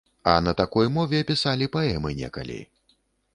А 0.23 0.31
на 0.45 0.53
такой 0.61 0.87
мове 0.95 1.21
пісалі 1.31 1.67
паэмы 1.75 2.17
некалі. 2.23 2.59